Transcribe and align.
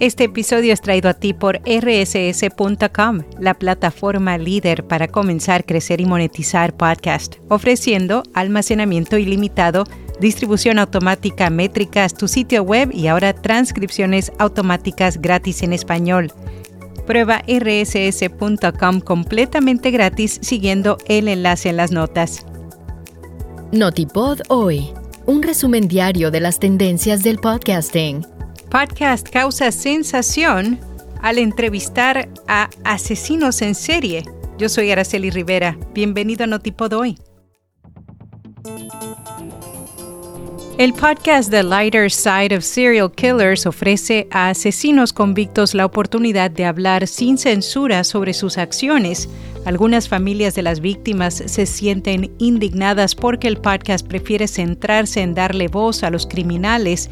Este 0.00 0.24
episodio 0.24 0.72
es 0.72 0.80
traído 0.80 1.10
a 1.10 1.14
ti 1.14 1.32
por 1.32 1.60
rss.com, 1.66 3.22
la 3.40 3.54
plataforma 3.54 4.38
líder 4.38 4.84
para 4.84 5.08
comenzar, 5.08 5.66
crecer 5.66 6.00
y 6.00 6.06
monetizar 6.06 6.72
podcast, 6.76 7.34
ofreciendo 7.48 8.22
almacenamiento 8.32 9.18
ilimitado, 9.18 9.82
distribución 10.20 10.78
automática, 10.78 11.50
métricas, 11.50 12.14
tu 12.14 12.28
sitio 12.28 12.62
web 12.62 12.92
y 12.94 13.08
ahora 13.08 13.32
transcripciones 13.32 14.30
automáticas 14.38 15.20
gratis 15.20 15.64
en 15.64 15.72
español. 15.72 16.32
Prueba 17.04 17.42
rss.com 17.48 19.00
completamente 19.00 19.90
gratis 19.90 20.38
siguiendo 20.42 20.98
el 21.06 21.26
enlace 21.26 21.70
en 21.70 21.76
las 21.76 21.90
notas. 21.90 22.46
Notipod 23.72 24.42
hoy, 24.48 24.90
un 25.26 25.42
resumen 25.42 25.88
diario 25.88 26.30
de 26.30 26.38
las 26.38 26.60
tendencias 26.60 27.24
del 27.24 27.38
podcasting 27.38 28.37
podcast 28.70 29.26
causa 29.28 29.72
sensación 29.72 30.78
al 31.22 31.38
entrevistar 31.38 32.28
a 32.46 32.68
asesinos 32.84 33.62
en 33.62 33.74
serie. 33.74 34.24
Yo 34.58 34.68
soy 34.68 34.90
Araceli 34.90 35.30
Rivera. 35.30 35.78
Bienvenido 35.94 36.44
a 36.44 36.46
Notipod 36.46 36.92
hoy. 36.92 37.18
El 40.76 40.92
podcast 40.92 41.50
The 41.50 41.62
Lighter 41.62 42.10
Side 42.10 42.54
of 42.56 42.62
Serial 42.62 43.10
Killers 43.10 43.66
ofrece 43.66 44.28
a 44.30 44.50
asesinos 44.50 45.12
convictos 45.12 45.74
la 45.74 45.86
oportunidad 45.86 46.50
de 46.50 46.66
hablar 46.66 47.08
sin 47.08 47.38
censura 47.38 48.04
sobre 48.04 48.32
sus 48.32 48.58
acciones. 48.58 49.28
Algunas 49.64 50.08
familias 50.08 50.54
de 50.54 50.62
las 50.62 50.80
víctimas 50.80 51.34
se 51.34 51.66
sienten 51.66 52.32
indignadas 52.38 53.14
porque 53.14 53.48
el 53.48 53.56
podcast 53.56 54.06
prefiere 54.06 54.46
centrarse 54.46 55.20
en 55.20 55.34
darle 55.34 55.66
voz 55.68 56.04
a 56.04 56.10
los 56.10 56.26
criminales 56.26 57.10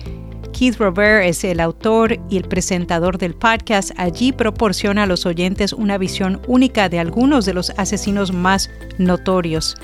Keith 0.56 0.78
Robert 0.78 1.22
es 1.26 1.44
el 1.44 1.60
autor 1.60 2.18
y 2.30 2.38
el 2.38 2.44
presentador 2.44 3.18
del 3.18 3.34
podcast. 3.34 3.90
Allí 3.98 4.32
proporciona 4.32 5.02
a 5.02 5.06
los 5.06 5.26
oyentes 5.26 5.74
una 5.74 5.98
visión 5.98 6.40
única 6.46 6.88
de 6.88 6.98
algunos 6.98 7.44
de 7.44 7.52
los 7.52 7.70
asesinos 7.76 8.32
más 8.32 8.70
notorios. 8.96 9.76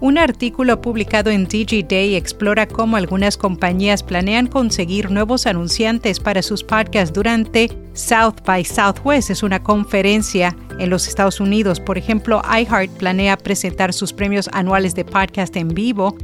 Un 0.00 0.16
artículo 0.16 0.80
publicado 0.80 1.28
en 1.28 1.44
DigiDay 1.44 2.14
explora 2.14 2.66
cómo 2.66 2.96
algunas 2.96 3.36
compañías 3.36 4.02
planean 4.02 4.46
conseguir 4.46 5.10
nuevos 5.10 5.46
anunciantes 5.46 6.18
para 6.18 6.40
sus 6.40 6.64
podcasts 6.64 7.12
durante 7.12 7.68
South 7.92 8.36
by 8.46 8.64
Southwest. 8.64 9.28
Es 9.28 9.42
una 9.42 9.62
conferencia 9.62 10.56
en 10.78 10.88
los 10.88 11.06
Estados 11.06 11.40
Unidos. 11.40 11.78
Por 11.78 11.98
ejemplo, 11.98 12.40
iHeart 12.50 12.90
planea 12.92 13.36
presentar 13.36 13.92
sus 13.92 14.14
premios 14.14 14.48
anuales 14.54 14.94
de 14.94 15.04
podcast 15.04 15.54
en 15.56 15.68
vivo 15.68 16.16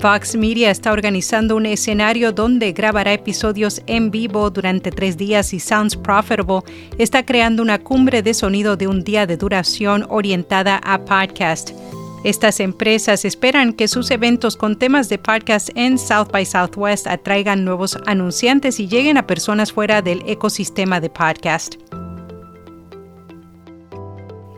Vox 0.00 0.36
Media 0.36 0.70
está 0.70 0.92
organizando 0.92 1.54
un 1.54 1.66
escenario 1.66 2.32
donde 2.32 2.72
grabará 2.72 3.12
episodios 3.12 3.82
en 3.86 4.10
vivo 4.10 4.50
durante 4.50 4.90
tres 4.90 5.16
días 5.16 5.52
y 5.52 5.60
Sounds 5.60 5.96
Profitable 5.96 6.60
está 6.98 7.24
creando 7.24 7.62
una 7.62 7.78
cumbre 7.78 8.22
de 8.22 8.34
sonido 8.34 8.76
de 8.76 8.88
un 8.88 9.04
día 9.04 9.26
de 9.26 9.36
duración 9.36 10.06
orientada 10.08 10.80
a 10.82 11.04
podcast. 11.04 11.70
Estas 12.24 12.60
empresas 12.60 13.24
esperan 13.24 13.72
que 13.72 13.88
sus 13.88 14.10
eventos 14.10 14.56
con 14.56 14.78
temas 14.78 15.08
de 15.08 15.18
podcast 15.18 15.70
en 15.74 15.98
South 15.98 16.30
by 16.30 16.46
Southwest 16.46 17.06
atraigan 17.06 17.64
nuevos 17.64 17.98
anunciantes 18.06 18.80
y 18.80 18.88
lleguen 18.88 19.18
a 19.18 19.26
personas 19.26 19.72
fuera 19.72 20.02
del 20.02 20.22
ecosistema 20.26 21.00
de 21.00 21.10
podcast. 21.10 21.74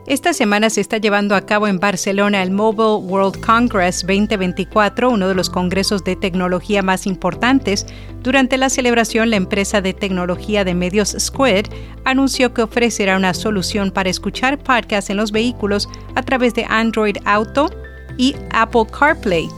Esta 0.07 0.35
semana 0.35 0.69
se 0.69 0.83
está 0.83 0.99
llevando 0.99 1.35
a 1.35 1.47
cabo 1.47 1.67
en 1.67 1.81
Barcelona 1.81 2.43
el 2.43 2.51
Mobile 2.51 3.07
World 3.09 3.41
Congress 3.41 4.03
2024, 4.03 5.09
uno 5.09 5.29
de 5.29 5.35
los 5.35 5.49
congresos 5.49 6.05
de 6.05 6.15
tecnología 6.15 6.83
más 6.83 7.07
importantes. 7.07 7.87
Durante 8.23 8.59
la 8.59 8.69
celebración, 8.69 9.31
la 9.31 9.37
empresa 9.37 9.81
de 9.81 9.95
tecnología 9.95 10.63
de 10.63 10.75
medios 10.75 11.17
Squid 11.19 11.69
anunció 12.05 12.53
que 12.53 12.61
ofrecerá 12.61 13.17
una 13.17 13.33
solución 13.33 13.91
para 13.91 14.11
escuchar 14.11 14.59
podcasts 14.59 15.09
en 15.09 15.17
los 15.17 15.33
vehículos 15.33 15.89
a 16.17 16.23
través 16.23 16.53
de 16.53 16.67
Android 16.69 17.17
Auto 17.25 17.70
y 18.19 18.37
Apple 18.51 18.85
CarPlay. 18.93 19.48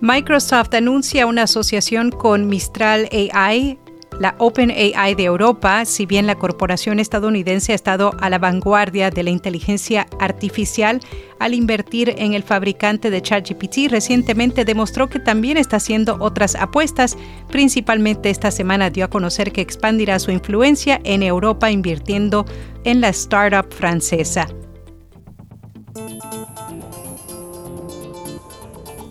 Microsoft 0.00 0.74
anuncia 0.74 1.26
una 1.26 1.44
asociación 1.44 2.10
con 2.10 2.48
Mistral 2.48 3.08
AI 3.12 3.78
la 4.22 4.36
OpenAI 4.38 5.16
de 5.16 5.24
Europa, 5.24 5.84
si 5.84 6.06
bien 6.06 6.28
la 6.28 6.36
corporación 6.36 7.00
estadounidense 7.00 7.72
ha 7.72 7.74
estado 7.74 8.12
a 8.20 8.30
la 8.30 8.38
vanguardia 8.38 9.10
de 9.10 9.24
la 9.24 9.30
inteligencia 9.30 10.06
artificial 10.20 11.00
al 11.40 11.54
invertir 11.54 12.14
en 12.16 12.32
el 12.32 12.44
fabricante 12.44 13.10
de 13.10 13.20
ChatGPT, 13.20 13.90
recientemente 13.90 14.64
demostró 14.64 15.08
que 15.08 15.18
también 15.18 15.56
está 15.56 15.78
haciendo 15.78 16.18
otras 16.20 16.54
apuestas. 16.54 17.18
Principalmente 17.48 18.30
esta 18.30 18.52
semana 18.52 18.90
dio 18.90 19.06
a 19.06 19.10
conocer 19.10 19.50
que 19.50 19.60
expandirá 19.60 20.20
su 20.20 20.30
influencia 20.30 21.00
en 21.02 21.24
Europa 21.24 21.72
invirtiendo 21.72 22.46
en 22.84 23.00
la 23.00 23.08
startup 23.08 23.74
francesa. 23.74 24.46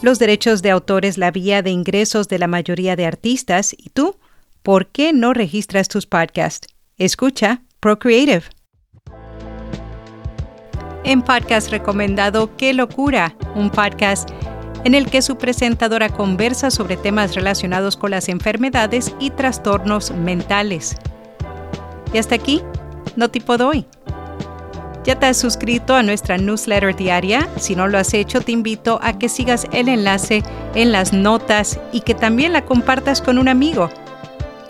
Los 0.02 0.20
derechos 0.20 0.62
de 0.62 0.72
autor 0.72 1.04
es 1.04 1.18
la 1.18 1.32
vía 1.32 1.62
de 1.62 1.72
ingresos 1.72 2.30
de 2.30 2.40
la 2.40 2.48
mayoría 2.48 2.96
de 2.96 3.06
artistas 3.06 3.76
y 3.78 3.90
tú 3.90 4.16
¿por 4.64 4.88
qué 4.88 5.14
no 5.14 5.34
registras 5.34 5.88
tus 5.88 6.06
podcasts? 6.06 6.68
Escucha 6.98 7.62
Procreative. 7.80 8.44
En 11.04 11.24
podcast 11.24 11.72
recomendado 11.72 12.56
Qué 12.58 12.74
locura, 12.74 13.36
un 13.56 13.72
podcast 13.72 14.30
en 14.84 14.94
el 14.94 15.10
que 15.10 15.22
su 15.22 15.38
presentadora 15.38 16.10
conversa 16.10 16.70
sobre 16.70 16.96
temas 16.96 17.34
relacionados 17.34 17.98
con 17.98 18.12
las 18.12 18.30
enfermedades 18.30 19.14
y 19.20 19.32
trastornos 19.32 20.12
mentales. 20.12 20.96
Y 22.14 22.20
hasta 22.20 22.36
aquí, 22.36 22.62
no 23.16 23.30
tipo 23.30 23.58
doy. 23.58 23.86
¿Ya 25.04 25.18
te 25.18 25.26
has 25.26 25.38
suscrito 25.38 25.96
a 25.96 26.04
nuestra 26.04 26.38
newsletter 26.38 26.96
diaria? 26.96 27.50
Si 27.58 27.76
no 27.76 27.88
lo 27.88 27.98
has 27.98 28.14
hecho, 28.14 28.42
te 28.42 28.52
invito 28.52 29.00
a 29.02 29.18
que 29.18 29.30
sigas 29.30 29.66
el 29.72 29.90
enlace 29.90 30.44
en 30.76 30.92
las 30.92 31.14
notas 31.14 31.80
y 31.92 32.02
que 32.02 32.14
también 32.14 32.54
la 32.54 32.66
compartas 32.66 33.22
con 33.22 33.40
un 33.40 33.48
amigo. 33.48 33.90